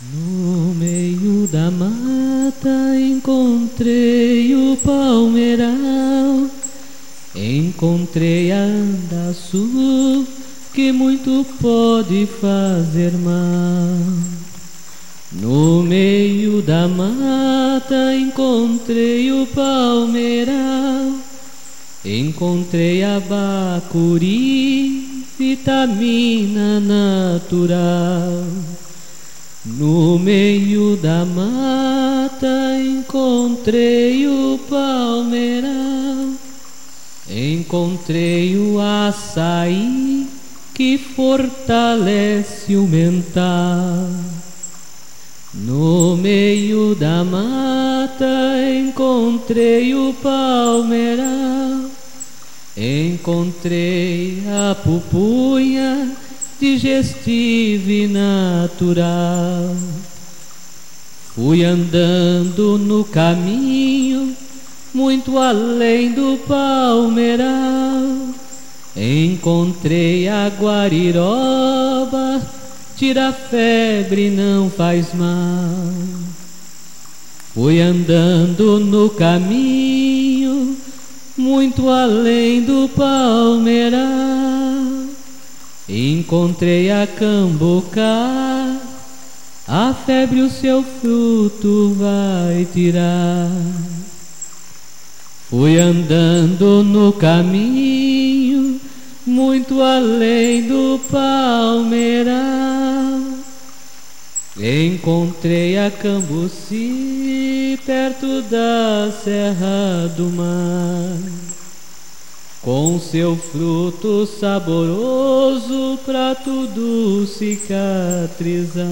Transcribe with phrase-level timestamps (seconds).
[0.00, 6.50] No meio da mata encontrei o palmeiral,
[7.32, 10.26] encontrei a andaçu
[10.72, 13.86] que muito pode fazer mal.
[15.30, 21.12] No meio da mata encontrei o palmeiral,
[22.04, 28.42] encontrei a bacuri, vitamina natural.
[29.66, 36.34] No meio da mata encontrei o palmeiral,
[37.30, 40.28] encontrei o açaí
[40.74, 44.10] que fortalece o mental.
[45.54, 51.88] No meio da mata encontrei o palmeiral,
[52.76, 56.23] encontrei a pupunha
[56.64, 59.76] digestiva e natural.
[61.34, 64.34] Fui andando no caminho,
[64.94, 68.30] muito além do palmeiral.
[68.96, 72.40] Encontrei a guariroba,
[72.96, 75.68] tira febre, não faz mal.
[77.52, 80.74] Fui andando no caminho,
[81.36, 84.33] muito além do palmeiral.
[85.88, 88.80] Encontrei a cambucá,
[89.68, 93.50] a febre o seu fruto vai tirar.
[95.50, 98.80] Fui andando no caminho,
[99.26, 102.34] muito além do palmeiral.
[104.56, 111.18] Encontrei a cambuci perto da Serra do Mar
[112.64, 118.86] com seu fruto saboroso para tudo cicatrizar.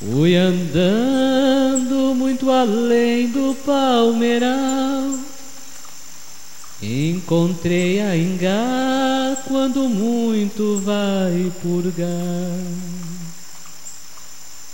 [0.00, 5.18] Fui andando muito além do palmeiral,
[6.82, 12.08] encontrei a ingá quando muito vai purgar.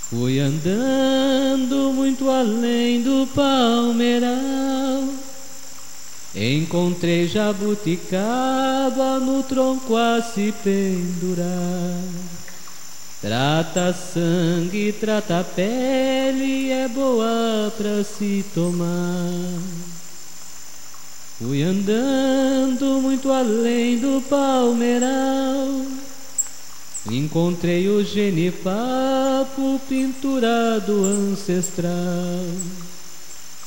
[0.09, 5.28] Fui andando muito além do palmeiral
[6.41, 12.01] Encontrei jabuticaba no tronco a se pendurar.
[13.21, 19.33] Trata sangue, trata pele, é boa pra se tomar.
[21.41, 25.87] Fui andando muito além do palmeiral.
[27.11, 32.45] Encontrei o genipapo pinturado ancestral.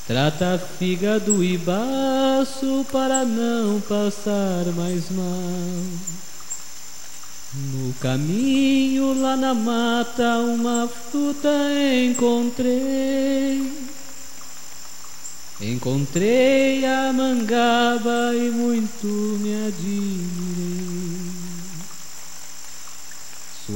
[0.06, 5.82] Trata fígado e baço para não passar mais mal.
[7.54, 11.48] No caminho lá na mata uma fruta
[12.04, 13.72] encontrei.
[15.60, 20.91] Encontrei a mangaba e muito me admirei.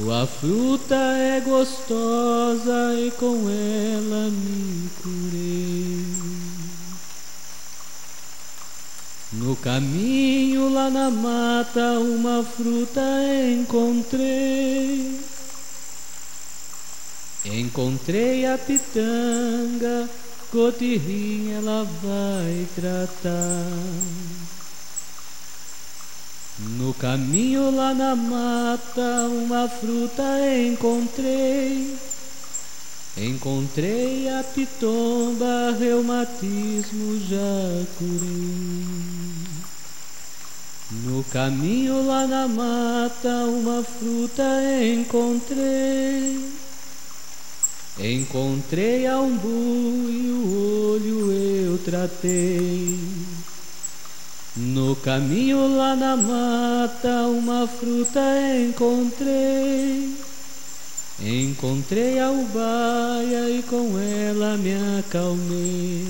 [0.07, 6.05] Sua fruta é gostosa e com ela me curei.
[9.33, 13.01] No caminho lá na mata uma fruta
[13.51, 15.19] encontrei.
[17.43, 20.09] Encontrei a pitanga,
[20.49, 24.56] cotirrinha ela vai tratar.
[26.59, 30.23] No caminho lá na mata uma fruta
[30.67, 31.95] encontrei.
[33.15, 38.85] Encontrei a pitomba, reumatismo já curei.
[41.03, 44.43] No caminho lá na mata uma fruta
[44.83, 46.43] encontrei.
[47.99, 52.99] Encontrei a umbu e o olho eu tratei.
[54.59, 58.19] No caminho lá na mata uma fruta
[58.59, 60.15] encontrei.
[61.19, 66.07] Encontrei a ubaia e com ela me acalmei.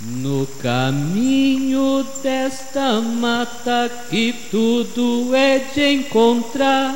[0.00, 6.94] No caminho desta mata que tudo é de encontrar,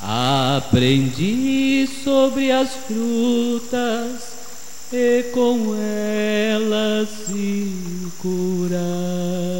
[0.00, 4.33] aprendi sobre as frutas
[4.96, 7.68] e com ela se
[8.22, 9.53] curar.